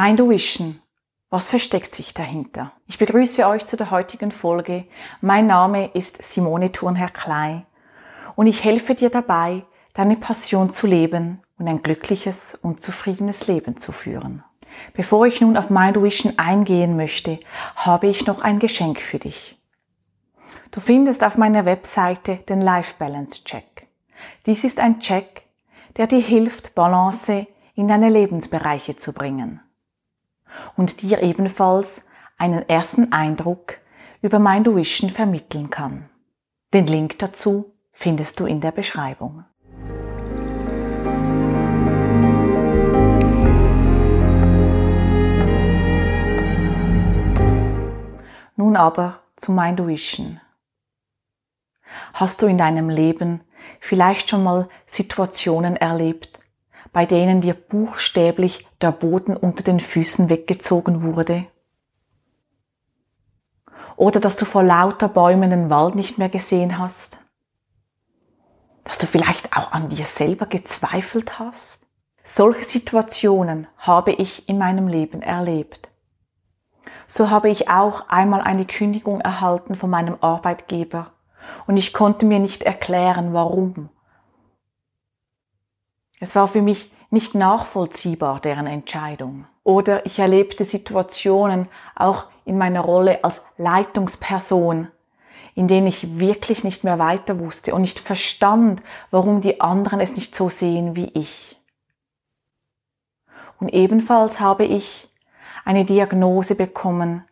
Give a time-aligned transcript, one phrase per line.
[0.00, 0.80] Mind Vision.
[1.28, 2.70] Was versteckt sich dahinter?
[2.86, 4.84] Ich begrüße euch zu der heutigen Folge.
[5.20, 7.66] Mein Name ist Simone Thurnherr Klei
[8.36, 9.64] und ich helfe dir dabei,
[9.94, 14.44] deine Passion zu leben und ein glückliches und zufriedenes Leben zu führen.
[14.94, 17.40] Bevor ich nun auf Mind Vision eingehen möchte,
[17.74, 19.60] habe ich noch ein Geschenk für dich.
[20.70, 23.88] Du findest auf meiner Webseite den Life Balance Check.
[24.46, 25.42] Dies ist ein Check,
[25.96, 29.60] der dir hilft, Balance in deine Lebensbereiche zu bringen
[30.76, 32.06] und dir ebenfalls
[32.36, 33.78] einen ersten Eindruck
[34.22, 36.08] über Mind Vision vermitteln kann.
[36.72, 39.44] Den Link dazu findest du in der Beschreibung.
[48.56, 50.40] Nun aber zu Mind Vision.
[52.12, 53.40] Hast du in deinem Leben
[53.80, 56.37] vielleicht schon mal Situationen erlebt,
[56.98, 61.46] bei denen dir buchstäblich der Boden unter den Füßen weggezogen wurde?
[63.94, 67.18] Oder dass du vor lauter Bäumen den Wald nicht mehr gesehen hast?
[68.82, 71.86] Dass du vielleicht auch an dir selber gezweifelt hast?
[72.24, 75.88] Solche Situationen habe ich in meinem Leben erlebt.
[77.06, 81.12] So habe ich auch einmal eine Kündigung erhalten von meinem Arbeitgeber
[81.68, 83.88] und ich konnte mir nicht erklären, warum.
[86.20, 89.46] Es war für mich nicht nachvollziehbar, deren Entscheidung.
[89.64, 94.88] Oder ich erlebte Situationen auch in meiner Rolle als Leitungsperson,
[95.54, 100.14] in denen ich wirklich nicht mehr weiter wusste und nicht verstand, warum die anderen es
[100.14, 101.60] nicht so sehen wie ich.
[103.60, 105.08] Und ebenfalls habe ich
[105.64, 107.24] eine Diagnose bekommen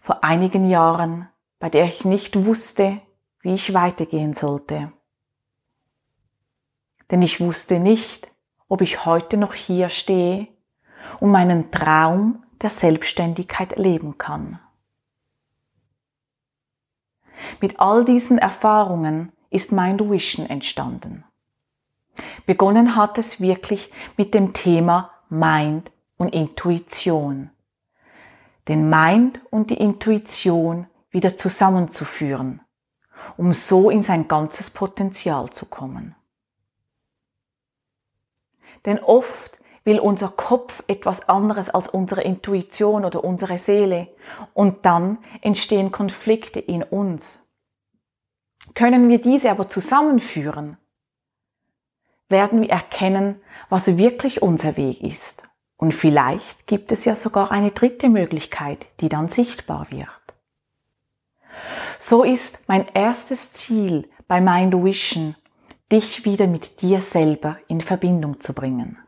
[0.00, 1.28] vor einigen Jahren,
[1.58, 3.00] bei der ich nicht wusste,
[3.40, 4.92] wie ich weitergehen sollte
[7.10, 8.30] denn ich wusste nicht,
[8.68, 10.48] ob ich heute noch hier stehe
[11.20, 14.58] und meinen Traum der Selbstständigkeit leben kann.
[17.60, 21.24] Mit all diesen Erfahrungen ist Mind Vision entstanden.
[22.46, 27.50] Begonnen hat es wirklich mit dem Thema Mind und Intuition.
[28.66, 32.60] Den Mind und die Intuition wieder zusammenzuführen,
[33.36, 36.14] um so in sein ganzes Potenzial zu kommen.
[38.86, 44.08] Denn oft will unser Kopf etwas anderes als unsere Intuition oder unsere Seele.
[44.52, 47.46] Und dann entstehen Konflikte in uns.
[48.74, 50.76] Können wir diese aber zusammenführen,
[52.28, 53.40] werden wir erkennen,
[53.70, 55.44] was wirklich unser Weg ist.
[55.78, 60.08] Und vielleicht gibt es ja sogar eine dritte Möglichkeit, die dann sichtbar wird.
[61.98, 65.36] So ist mein erstes Ziel bei Mind Vision,
[65.90, 68.98] dich wieder mit dir selber in Verbindung zu bringen.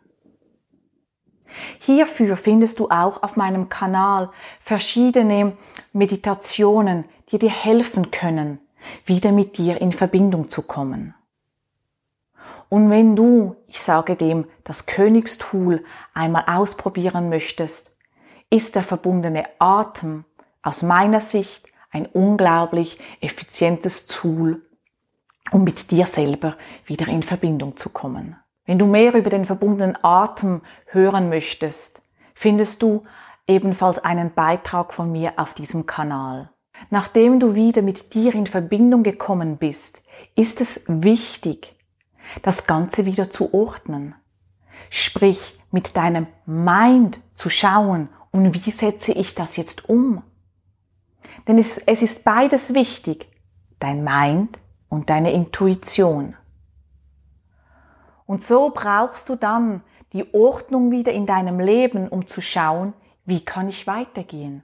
[1.80, 4.30] Hierfür findest du auch auf meinem Kanal
[4.62, 5.56] verschiedene
[5.92, 8.60] Meditationen, die dir helfen können,
[9.04, 11.14] wieder mit dir in Verbindung zu kommen.
[12.68, 17.98] Und wenn du, ich sage dem, das Königstool einmal ausprobieren möchtest,
[18.48, 20.24] ist der verbundene Atem
[20.62, 24.62] aus meiner Sicht ein unglaublich effizientes Tool,
[25.50, 26.56] um mit dir selber
[26.86, 28.36] wieder in Verbindung zu kommen.
[28.66, 32.02] Wenn du mehr über den verbundenen Atem hören möchtest,
[32.34, 33.04] findest du
[33.46, 36.50] ebenfalls einen Beitrag von mir auf diesem Kanal.
[36.88, 40.02] Nachdem du wieder mit dir in Verbindung gekommen bist,
[40.36, 41.76] ist es wichtig,
[42.42, 44.14] das Ganze wieder zu ordnen.
[44.88, 50.22] Sprich, mit deinem Mind zu schauen und wie setze ich das jetzt um?
[51.46, 53.26] Denn es, es ist beides wichtig.
[53.78, 54.58] Dein Mind
[54.90, 56.36] und deine Intuition.
[58.26, 62.92] Und so brauchst du dann die Ordnung wieder in deinem Leben, um zu schauen,
[63.24, 64.62] wie kann ich weitergehen.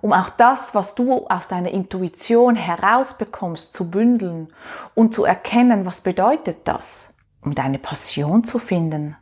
[0.00, 4.52] Um auch das, was du aus deiner Intuition herausbekommst, zu bündeln
[4.94, 9.16] und zu erkennen, was bedeutet das, um deine Passion zu finden,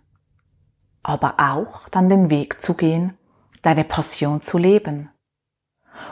[1.03, 3.19] aber auch dann den Weg zu gehen,
[3.63, 5.11] deine Passion zu leben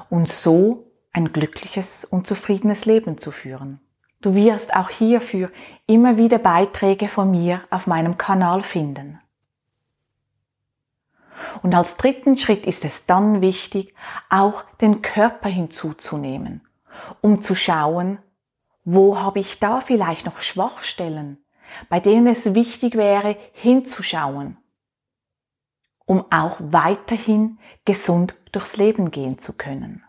[0.08, 3.80] und so ein glückliches und zufriedenes Leben zu führen.
[4.20, 5.50] Du wirst auch hierfür
[5.86, 9.20] immer wieder Beiträge von mir auf meinem Kanal finden.
[11.62, 13.94] Und als dritten Schritt ist es dann wichtig,
[14.28, 16.60] auch den Körper hinzuzunehmen,
[17.22, 18.18] um zu schauen,
[18.84, 21.38] wo habe ich da vielleicht noch Schwachstellen,
[21.88, 24.58] bei denen es wichtig wäre, hinzuschauen,
[26.04, 30.04] um auch weiterhin gesund durchs Leben gehen zu können.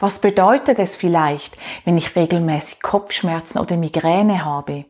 [0.00, 4.86] Was bedeutet es vielleicht, wenn ich regelmäßig Kopfschmerzen oder Migräne habe?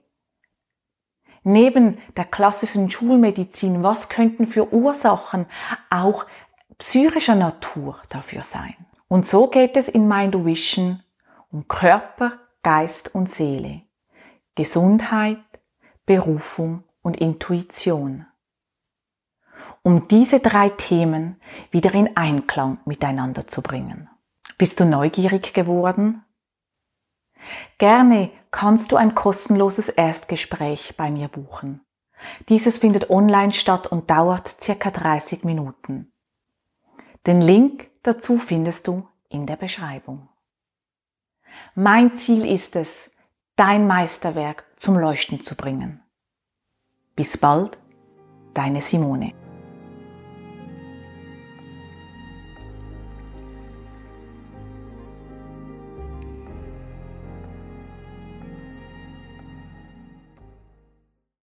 [1.43, 5.47] Neben der klassischen Schulmedizin, was könnten für Ursachen
[5.91, 6.27] auch
[6.79, 8.77] psychischer Natur dafür sein?
[9.09, 11.03] Und so geht es in Mind Vision
[11.51, 13.83] um Körper, Geist und Seele,
[14.55, 15.39] Gesundheit,
[16.07, 18.27] Berufung und Intuition.
[19.83, 21.41] Um diese drei Themen
[21.73, 24.09] wieder in Einklang miteinander zu bringen.
[24.59, 26.25] Bist du neugierig geworden?
[27.79, 31.81] Gerne kannst du ein kostenloses Erstgespräch bei mir buchen.
[32.49, 36.13] Dieses findet online statt und dauert circa 30 Minuten.
[37.27, 40.29] Den Link dazu findest du in der Beschreibung.
[41.75, 43.15] Mein Ziel ist es,
[43.57, 46.03] dein Meisterwerk zum Leuchten zu bringen.
[47.15, 47.79] Bis bald,
[48.55, 49.40] deine Simone.